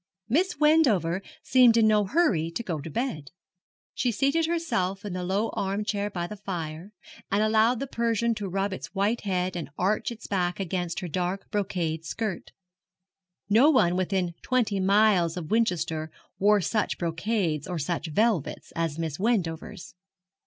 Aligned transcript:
Miss 0.27 0.57
Wendover 0.59 1.21
seemed 1.43 1.77
in 1.77 1.85
no 1.85 2.05
hurry 2.05 2.49
to 2.55 2.63
go 2.63 2.81
to 2.81 2.89
bed. 2.89 3.29
She 3.93 4.11
seated 4.11 4.47
herself 4.47 5.05
in 5.05 5.13
the 5.13 5.23
low 5.23 5.49
arm 5.49 5.85
chair 5.85 6.09
by 6.09 6.25
the 6.25 6.35
fire, 6.37 6.91
and 7.29 7.43
allowed 7.43 7.79
the 7.79 7.85
Persian 7.85 8.33
to 8.33 8.49
rub 8.49 8.73
its 8.73 8.95
white 8.95 9.21
head 9.21 9.55
and 9.55 9.69
arch 9.77 10.11
its 10.11 10.25
back 10.25 10.59
against 10.59 11.01
her 11.01 11.07
dark 11.07 11.51
brocade 11.51 12.03
skirt. 12.03 12.51
No 13.47 13.69
one 13.69 13.95
within 13.95 14.33
twenty 14.41 14.79
miles 14.79 15.37
of 15.37 15.51
Winchester 15.51 16.09
wore 16.39 16.61
such 16.61 16.97
brocades 16.97 17.67
or 17.67 17.77
such 17.77 18.07
velvets 18.07 18.73
as 18.75 18.97
Miss 18.97 19.19
Wendover's. 19.19 19.93